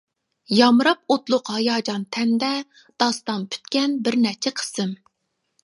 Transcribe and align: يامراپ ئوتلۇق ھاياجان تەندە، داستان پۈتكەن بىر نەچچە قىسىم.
يامراپ 0.59 1.13
ئوتلۇق 1.13 1.51
ھاياجان 1.57 2.05
تەندە، 2.17 2.51
داستان 3.05 3.47
پۈتكەن 3.53 3.97
بىر 4.09 4.21
نەچچە 4.25 4.57
قىسىم. 4.63 4.95